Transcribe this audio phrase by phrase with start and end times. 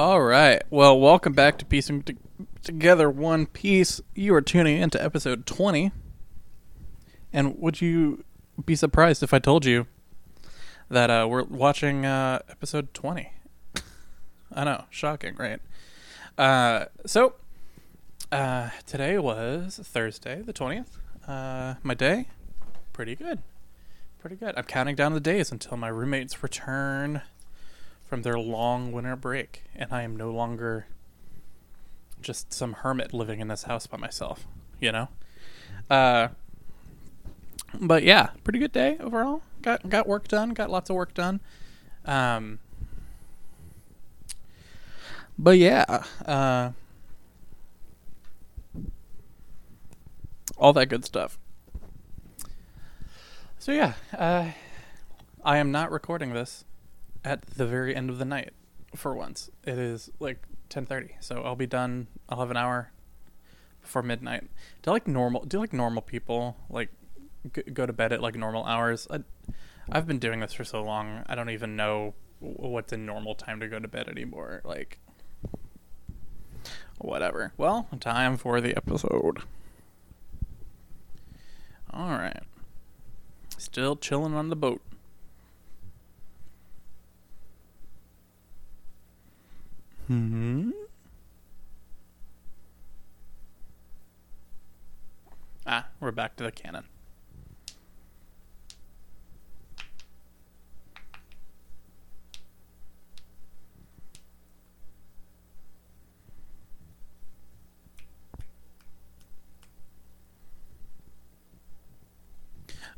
[0.00, 0.62] All right.
[0.70, 2.16] Well, welcome back to Piecing T-
[2.62, 4.00] Together One Piece.
[4.14, 5.92] You are tuning into episode 20.
[7.34, 8.24] And would you
[8.64, 9.86] be surprised if I told you
[10.88, 13.30] that uh, we're watching uh, episode 20?
[14.54, 14.84] I know.
[14.88, 15.60] Shocking, right?
[16.38, 17.34] Uh, so,
[18.32, 20.96] uh, today was Thursday, the 20th.
[21.28, 22.28] Uh, my day,
[22.94, 23.40] pretty good.
[24.18, 24.54] Pretty good.
[24.56, 27.20] I'm counting down the days until my roommates return
[28.10, 30.88] from their long winter break, and I am no longer
[32.20, 34.48] just some hermit living in this house by myself,
[34.80, 35.08] you know?
[35.88, 36.28] Uh,
[37.80, 39.42] but yeah, pretty good day overall.
[39.62, 41.40] Got got work done, got lots of work done.
[42.04, 42.58] Um,
[45.38, 46.72] but yeah, uh,
[50.58, 51.38] all that good stuff.
[53.60, 54.50] So yeah, uh,
[55.44, 56.64] I am not recording this
[57.24, 58.52] at the very end of the night
[58.94, 59.50] for once.
[59.64, 62.06] It is like 10:30, so I'll be done.
[62.28, 62.92] I'll have an hour
[63.82, 64.44] before midnight.
[64.82, 65.44] Do like normal?
[65.44, 66.90] Do like normal people like
[67.54, 69.06] g- go to bed at like normal hours?
[69.10, 69.20] I,
[69.90, 71.24] I've been doing this for so long.
[71.26, 74.62] I don't even know what's a normal time to go to bed anymore.
[74.64, 74.98] Like
[76.98, 77.52] whatever.
[77.56, 79.42] Well, time for the episode.
[81.92, 82.42] All right.
[83.58, 84.80] Still chilling on the boat.
[90.10, 90.70] Hmm.
[95.64, 96.82] Ah, we're back to the cannon.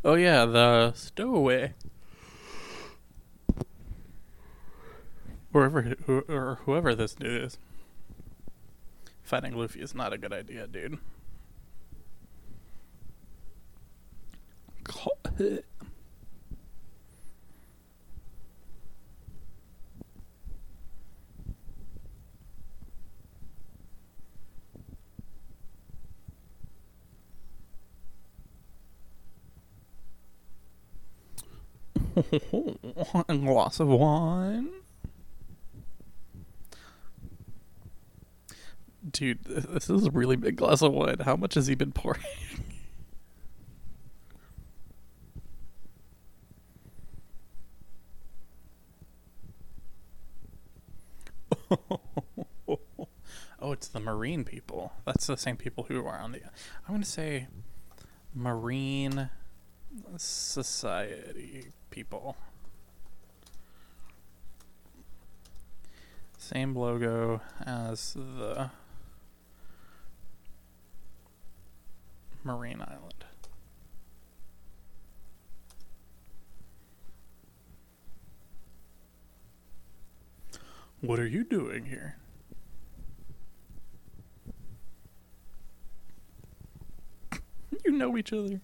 [0.03, 1.75] Oh yeah, the stowaway.
[5.52, 7.58] Wherever who, or whoever this dude is.
[9.22, 10.98] Fighting Luffy is not a good idea, dude.
[33.28, 34.81] a glass of wine.
[39.10, 41.18] Dude, this is a really big glass of wine.
[41.24, 42.22] How much has he been pouring?
[53.60, 54.92] oh, it's the marine people.
[55.04, 56.40] That's the same people who are on the.
[56.86, 57.48] I'm going to say
[58.34, 59.30] marine
[60.16, 62.36] society people.
[66.38, 68.70] Same logo as the
[72.44, 73.25] Marine Island.
[81.00, 82.16] What are you doing here?
[87.84, 88.60] you know each other.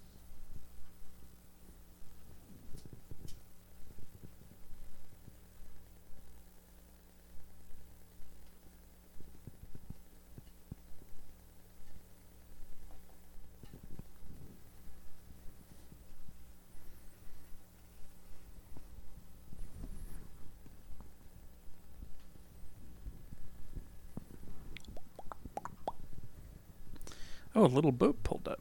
[27.69, 28.61] A little boat pulled up.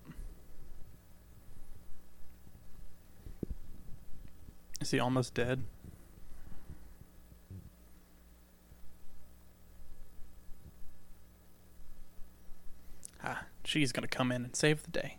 [4.79, 5.63] Is he almost dead?
[13.23, 15.17] Ah, she's gonna come in and save the day.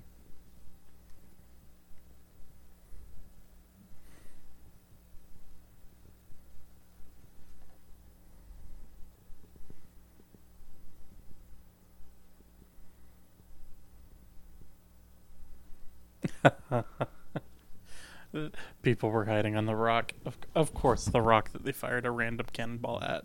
[18.88, 20.12] People were hiding on the rock.
[20.24, 23.22] Of, of course, the rock that they fired a random cannonball at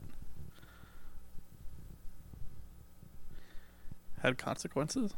[4.21, 5.13] had consequences.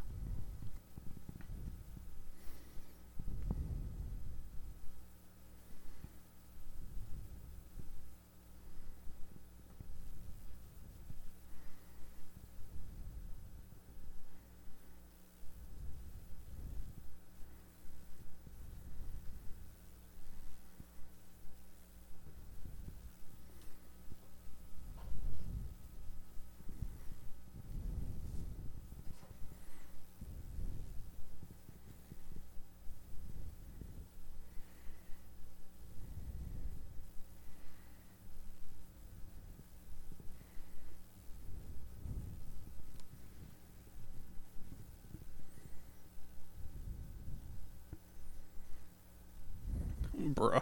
[50.36, 50.62] Bruh.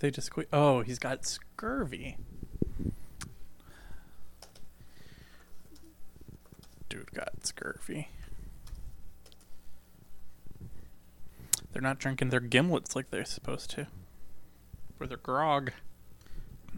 [0.00, 0.48] They just quit.
[0.52, 2.16] Oh, he's got scurvy.
[6.88, 8.08] Dude got scurvy.
[11.72, 13.88] They're not drinking their gimlets like they're supposed to.
[15.00, 15.72] Or their grog.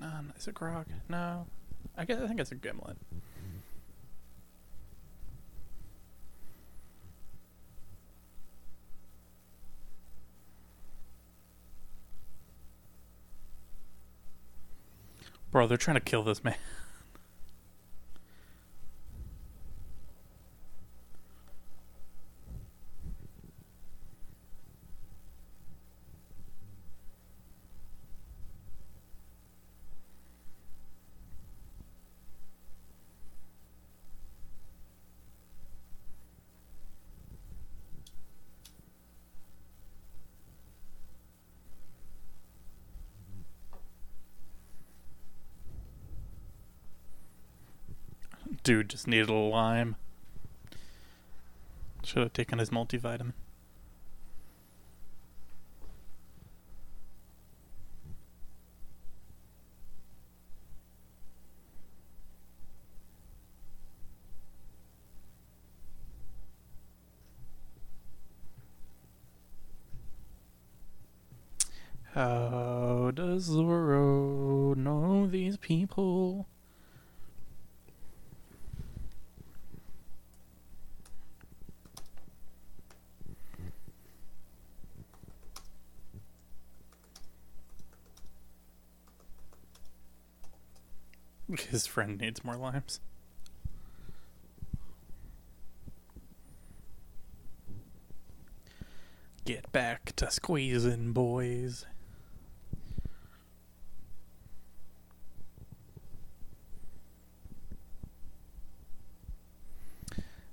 [0.00, 0.86] No, is it grog?
[1.10, 1.46] No.
[1.96, 2.96] I guess I think it's a gimlet.
[15.50, 16.54] Bro, they're trying to kill this man.
[48.70, 49.96] Dude just needed a lime.
[52.04, 53.32] Should have taken his multivitamin.
[72.14, 76.46] How does Zoro know these people?
[91.70, 93.00] His friend needs more limes.
[99.44, 101.86] Get back to squeezing, boys.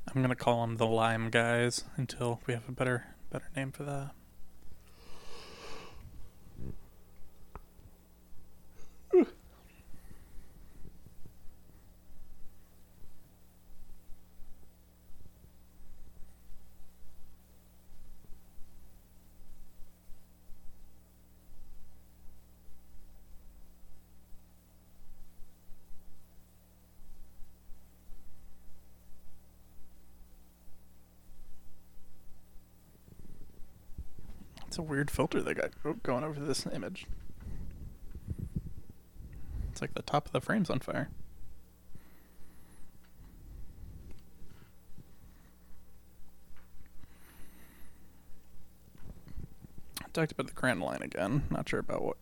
[0.07, 3.83] I'm gonna call them the lime guys until we have a better better name for
[3.83, 4.11] that.
[34.77, 35.71] It's a weird filter they got
[36.03, 37.07] going over this image.
[39.71, 41.09] It's like the top of the frame's on fire.
[49.99, 51.47] I talked about the Grand Line again.
[51.49, 52.17] Not sure about what.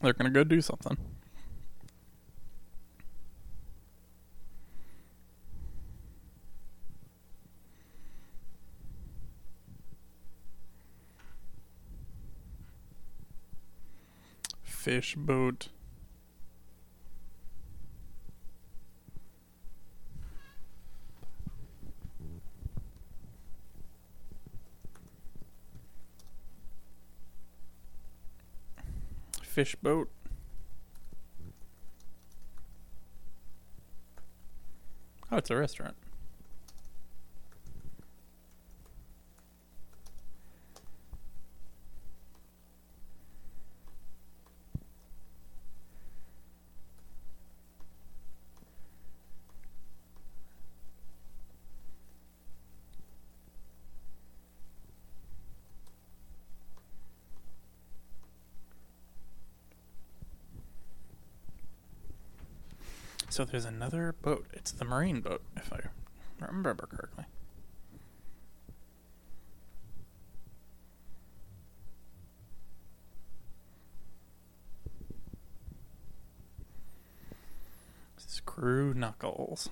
[0.00, 0.96] They're gonna go do something.
[14.92, 15.68] Fish boat.
[29.42, 30.10] Fish boat.
[35.30, 35.96] Oh, it's a restaurant.
[63.32, 64.44] So there's another boat.
[64.52, 65.78] It's the marine boat, if I
[66.38, 67.24] remember correctly.
[78.18, 79.70] Screw knuckles.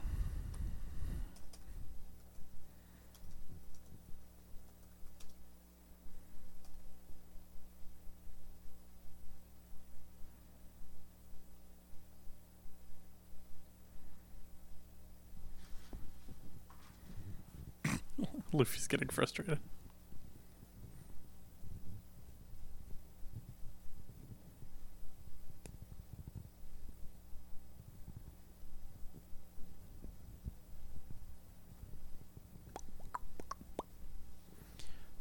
[18.52, 19.58] Luffy's getting frustrated.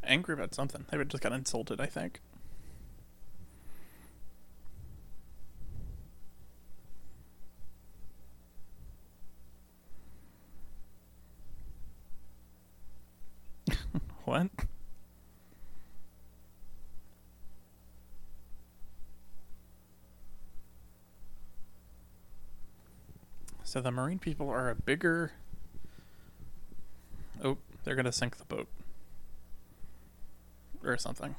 [0.04, 0.86] Angry about something.
[0.90, 2.20] They just got insulted, I think.
[14.26, 14.50] what?
[23.70, 25.34] So the marine people are a bigger.
[27.44, 28.68] Oh, they're gonna sink the boat.
[30.84, 31.36] Or something.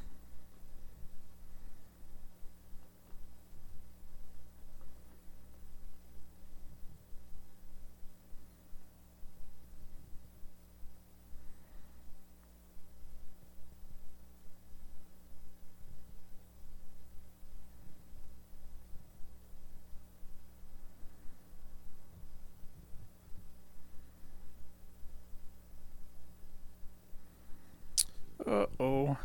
[28.46, 29.16] Uh oh.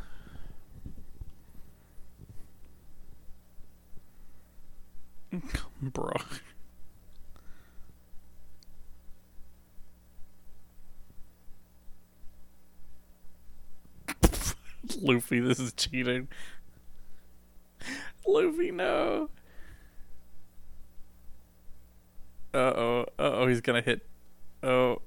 [5.81, 6.11] Bro.
[15.05, 16.27] Luffy, this is cheating.
[18.25, 19.29] Luffy, no.
[22.53, 23.01] Uh oh.
[23.19, 24.01] Uh oh, he's gonna hit.
[24.63, 25.01] Oh.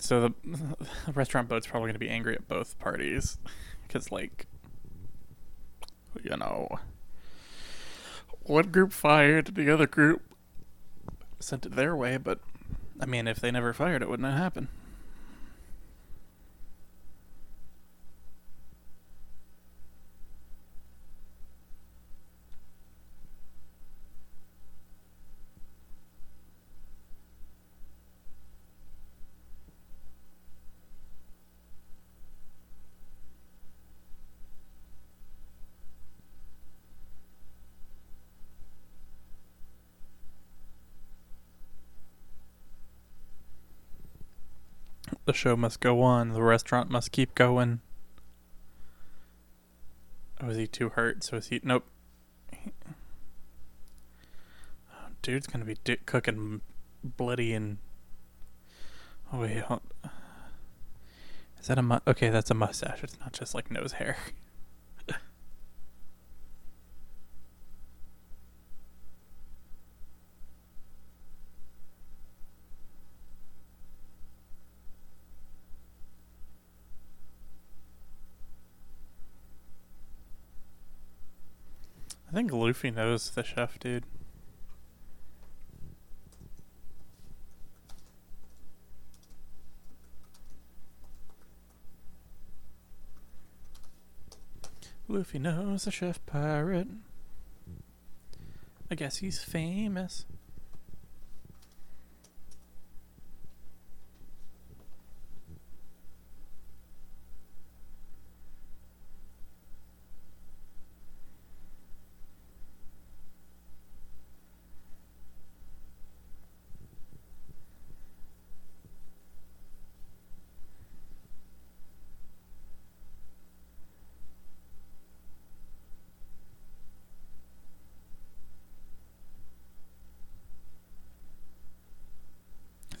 [0.00, 3.38] So the, the restaurant boat's probably gonna be angry at both parties,
[3.86, 4.46] because like,
[6.22, 6.78] you know,
[8.42, 10.22] one group fired, the other group
[11.40, 12.16] sent it their way.
[12.16, 12.40] But
[13.00, 14.68] I mean, if they never fired, it wouldn't have happened.
[45.28, 46.30] The show must go on.
[46.30, 47.82] The restaurant must keep going.
[50.40, 51.22] Oh, is he too hurt?
[51.22, 51.60] So is he?
[51.62, 51.84] Nope.
[54.90, 56.62] Oh, dude's gonna be di- cooking
[57.04, 57.76] bloody and.
[59.30, 59.62] Oh wait.
[61.60, 62.30] Is that a mu- okay?
[62.30, 63.00] That's a mustache.
[63.04, 64.16] It's not just like nose hair.
[82.38, 84.04] think Luffy knows the chef, dude.
[95.08, 96.86] Luffy knows the chef pirate.
[98.88, 100.24] I guess he's famous.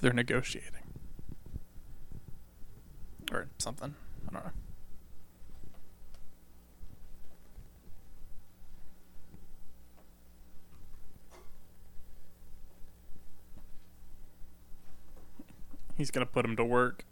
[0.00, 0.74] They're negotiating.
[3.32, 3.94] Or something.
[4.28, 4.50] I don't know.
[15.96, 17.04] He's gonna put him to work.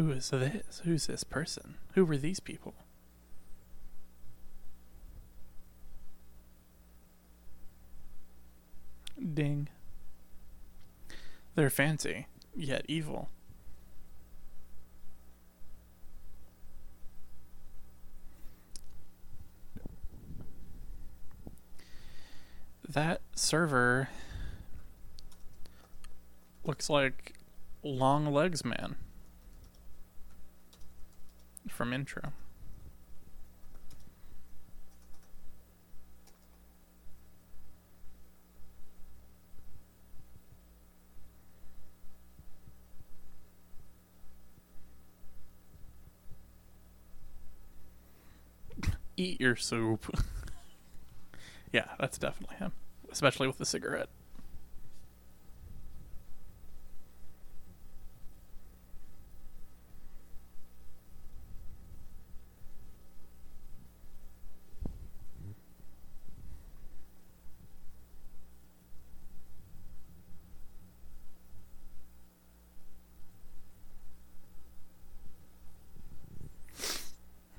[0.00, 0.80] Who is this?
[0.84, 1.74] Who's this person?
[1.92, 2.72] Who were these people?
[9.34, 9.68] Ding.
[11.54, 13.28] They're fancy, yet evil.
[22.88, 24.08] That server
[26.64, 27.34] looks like
[27.82, 28.96] Long Legs Man
[31.68, 32.32] from intro.
[49.16, 50.06] Eat your soup.
[51.72, 52.72] yeah, that's definitely him,
[53.10, 54.08] especially with the cigarette.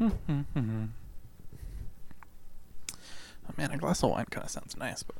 [0.01, 0.11] oh
[4.03, 5.15] a wine kind of sounds nice, but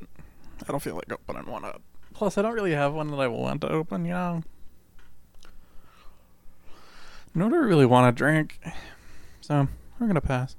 [0.66, 1.82] I don't feel like opening one up.
[2.14, 4.42] Plus, I don't really have one that I want to open, you know?
[7.34, 8.60] Nor do I really want to drink.
[9.40, 9.68] So,
[9.98, 10.56] we're to pass.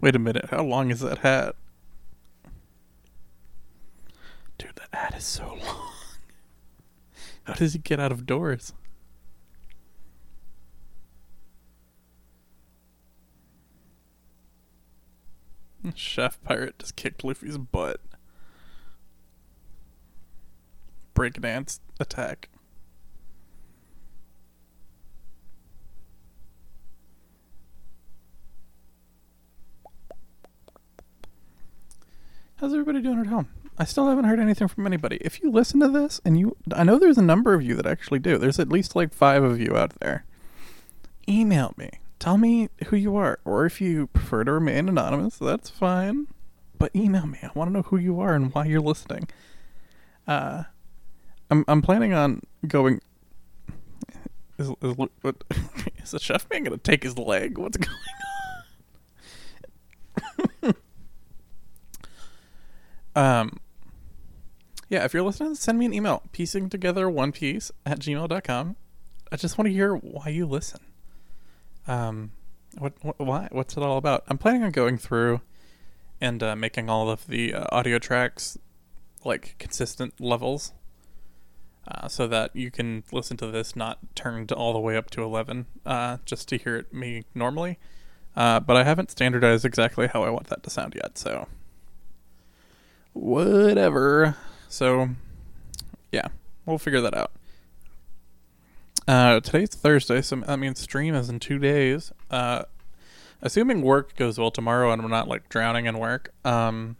[0.00, 1.54] Wait a minute, how long is that hat?
[4.56, 5.92] Dude, that hat is so long.
[7.44, 8.72] How does he get out of doors?
[15.94, 18.00] Chef Pirate just kicked Luffy's butt.
[21.14, 22.48] Breakdance attack.
[32.60, 33.48] How's everybody doing at home?
[33.78, 35.16] I still haven't heard anything from anybody.
[35.22, 37.86] If you listen to this and you I know there's a number of you that
[37.86, 38.36] actually do.
[38.36, 40.26] There's at least like 5 of you out there.
[41.26, 41.88] Email me.
[42.18, 46.26] Tell me who you are or if you prefer to remain anonymous, that's fine.
[46.76, 47.38] But email me.
[47.42, 49.26] I want to know who you are and why you're listening.
[50.26, 50.64] Uh
[51.50, 53.00] I'm I'm planning on going
[54.58, 54.96] is, is,
[56.02, 57.56] is the chef man gonna take his leg?
[57.56, 58.29] What's going on?
[63.14, 63.58] Um,
[64.88, 68.76] yeah, if you're listening, send me an email, piecing together one piece at gmail.com.
[69.32, 70.80] I just want to hear why you listen.
[71.86, 72.32] Um,
[72.78, 73.48] what, what why?
[73.52, 74.24] What's it all about?
[74.28, 75.40] I'm planning on going through
[76.20, 78.58] and uh, making all of the uh, audio tracks
[79.24, 80.72] like consistent levels
[81.86, 85.22] uh, so that you can listen to this not turned all the way up to
[85.22, 87.78] 11 uh, just to hear it me normally.
[88.36, 91.48] Uh, but I haven't standardized exactly how I want that to sound yet, so
[93.12, 94.36] whatever.
[94.68, 95.10] So,
[96.12, 96.28] yeah,
[96.66, 97.32] we'll figure that out.
[99.08, 102.12] Uh, today's Thursday, so that means stream is in two days.
[102.30, 102.62] Uh,
[103.42, 106.96] assuming work goes well tomorrow and I'm not like drowning in work, um,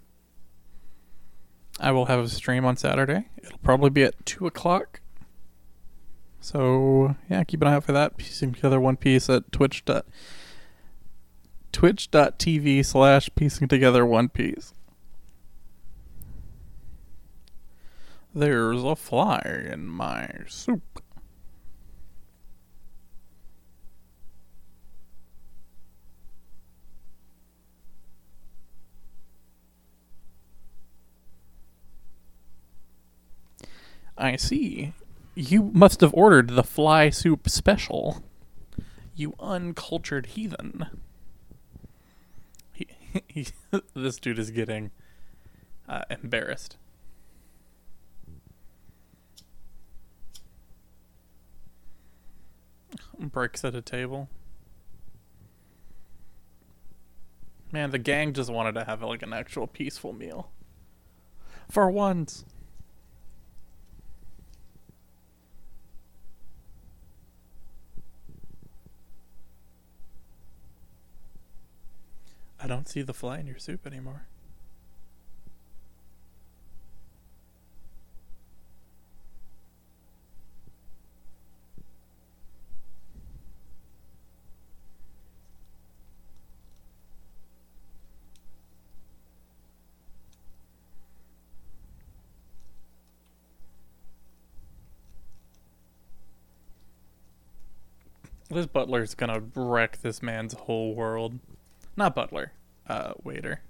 [1.79, 3.29] I will have a stream on Saturday.
[3.37, 5.01] It'll probably be at two o'clock.
[6.41, 8.17] So yeah, keep an eye out for that.
[8.17, 9.85] Piecing together one piece at Twitch
[11.73, 14.75] twitch.tv slash piecing together one piece.
[18.33, 21.03] There's a fly in my soup.
[34.17, 34.93] I see.
[35.35, 38.23] You must have ordered the fly soup special.
[39.17, 40.87] You uncultured heathen.
[42.73, 42.87] He,
[43.27, 43.47] he,
[43.95, 44.93] this dude is getting
[45.89, 46.77] uh, embarrassed.
[53.19, 54.29] Breaks at a table.
[57.73, 60.51] Man, the gang just wanted to have like an actual peaceful meal.
[61.71, 62.45] For once.
[72.63, 74.27] I don't see the fly in your soup anymore.
[98.51, 101.39] This butler's gonna wreck this man's whole world.
[101.97, 102.53] Not butler,
[102.89, 103.61] uh, waiter.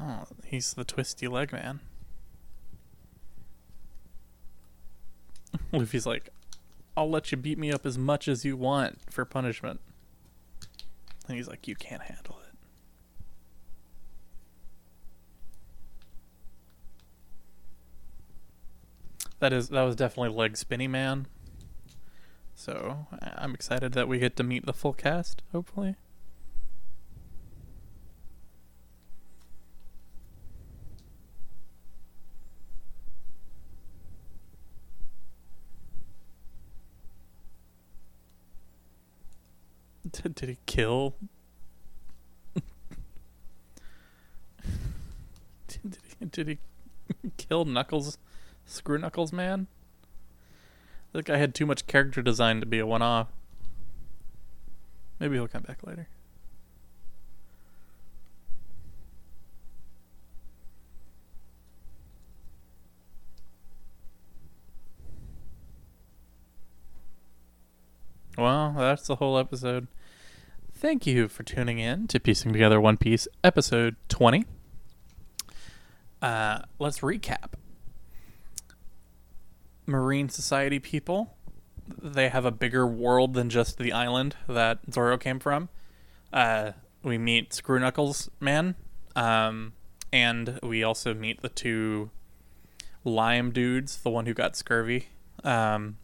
[0.00, 1.80] Oh, he's the twisty leg man.
[5.72, 6.30] Luffy's like,
[6.96, 9.80] I'll let you beat me up as much as you want for punishment.
[11.28, 12.46] And he's like, You can't handle it.
[19.40, 21.26] That is that was definitely leg spinny man.
[22.54, 25.96] So I'm excited that we get to meet the full cast, hopefully.
[40.12, 41.14] Did, did he kill?
[45.68, 46.58] did, he, did he
[47.36, 48.18] kill Knuckles,
[48.70, 49.66] Screw Knuckles man?
[51.12, 53.26] That guy had too much character design to be a one-off.
[55.18, 56.06] Maybe he'll come back later.
[68.38, 69.88] Well, that's the whole episode.
[70.72, 74.46] Thank you for tuning in to Piecing Together One Piece, episode 20.
[76.22, 77.54] Uh, let's recap.
[79.90, 81.36] Marine Society people,
[82.00, 85.68] they have a bigger world than just the island that Zoro came from.
[86.32, 86.72] Uh,
[87.02, 88.76] we meet Screw Knuckles Man,
[89.16, 89.72] um,
[90.12, 92.10] and we also meet the two
[93.04, 95.08] lime dudes, the one who got scurvy.
[95.42, 95.96] Um,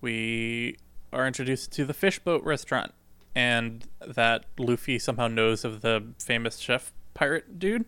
[0.00, 0.76] we
[1.12, 2.92] are introduced to the fishboat restaurant
[3.34, 7.86] and that Luffy somehow knows of the famous chef pirate dude.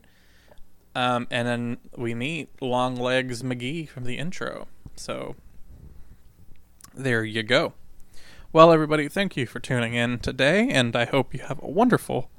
[0.94, 4.68] Um, and then we meet Long Legs McGee from the intro.
[4.96, 5.34] So
[6.94, 7.74] there you go.
[8.52, 12.30] Well, everybody, thank you for tuning in today, and I hope you have a wonderful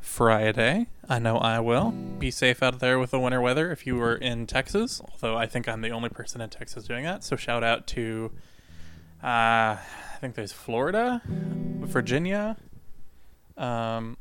[0.00, 0.88] Friday.
[1.08, 1.92] I know I will.
[1.92, 5.46] Be safe out there with the winter weather if you were in Texas, although I
[5.46, 7.22] think I'm the only person in Texas doing that.
[7.22, 8.32] So shout out to
[9.22, 12.56] uh, I think there's Florida, Virginia,
[13.56, 14.18] um,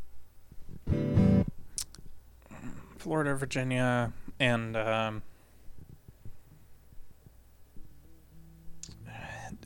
[3.03, 5.23] Florida, Virginia, and um,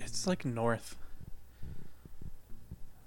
[0.01, 0.95] it's like north.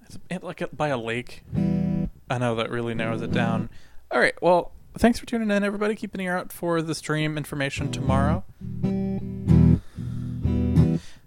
[0.06, 1.42] It's it, like by a lake.
[1.56, 3.70] I know that really narrows it down.
[4.12, 5.96] All right, well, thanks for tuning in, everybody.
[5.96, 8.44] Keep an ear out for the stream information tomorrow,
[8.84, 9.80] and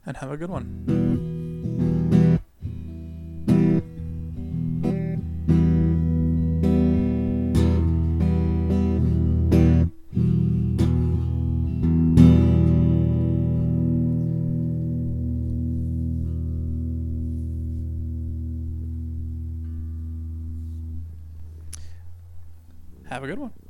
[0.05, 1.02] have a good one.
[23.23, 23.62] Have a good one.